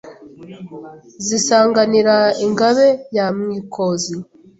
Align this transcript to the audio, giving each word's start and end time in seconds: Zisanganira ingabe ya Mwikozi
Zisanganira 1.27 2.15
ingabe 2.45 2.87
ya 3.15 3.25
Mwikozi 3.37 4.13